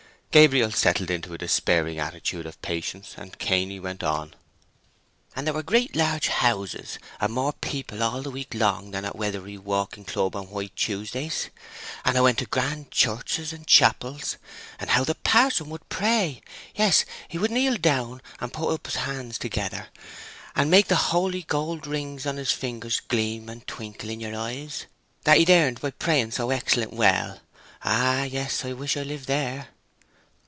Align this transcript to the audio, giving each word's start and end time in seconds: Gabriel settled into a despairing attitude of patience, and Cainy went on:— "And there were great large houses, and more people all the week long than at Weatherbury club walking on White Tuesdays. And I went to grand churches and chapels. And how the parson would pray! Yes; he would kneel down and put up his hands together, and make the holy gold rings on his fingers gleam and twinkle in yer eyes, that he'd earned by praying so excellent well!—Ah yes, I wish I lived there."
Gabriel 0.33 0.71
settled 0.71 1.11
into 1.11 1.33
a 1.33 1.37
despairing 1.37 1.99
attitude 1.99 2.45
of 2.45 2.61
patience, 2.61 3.15
and 3.17 3.37
Cainy 3.37 3.81
went 3.81 4.01
on:— 4.01 4.33
"And 5.35 5.45
there 5.45 5.53
were 5.53 5.61
great 5.61 5.93
large 5.93 6.29
houses, 6.29 6.97
and 7.19 7.33
more 7.33 7.51
people 7.51 8.01
all 8.01 8.21
the 8.21 8.31
week 8.31 8.53
long 8.53 8.91
than 8.91 9.03
at 9.03 9.17
Weatherbury 9.17 9.55
club 9.57 9.65
walking 9.65 10.05
on 10.15 10.49
White 10.49 10.73
Tuesdays. 10.77 11.49
And 12.05 12.17
I 12.17 12.21
went 12.21 12.37
to 12.37 12.45
grand 12.45 12.91
churches 12.91 13.51
and 13.51 13.67
chapels. 13.67 14.37
And 14.79 14.91
how 14.91 15.03
the 15.03 15.15
parson 15.15 15.67
would 15.69 15.89
pray! 15.89 16.39
Yes; 16.75 17.03
he 17.27 17.37
would 17.37 17.51
kneel 17.51 17.75
down 17.75 18.21
and 18.39 18.53
put 18.53 18.69
up 18.73 18.85
his 18.85 18.95
hands 19.03 19.37
together, 19.37 19.87
and 20.55 20.71
make 20.71 20.87
the 20.87 20.95
holy 21.11 21.43
gold 21.43 21.85
rings 21.85 22.25
on 22.25 22.37
his 22.37 22.53
fingers 22.53 23.01
gleam 23.01 23.49
and 23.49 23.67
twinkle 23.67 24.09
in 24.09 24.21
yer 24.21 24.33
eyes, 24.33 24.85
that 25.25 25.39
he'd 25.39 25.49
earned 25.49 25.81
by 25.81 25.91
praying 25.91 26.31
so 26.31 26.51
excellent 26.51 26.93
well!—Ah 26.93 28.23
yes, 28.23 28.63
I 28.63 28.71
wish 28.71 28.95
I 28.95 29.03
lived 29.03 29.27
there." 29.27 29.67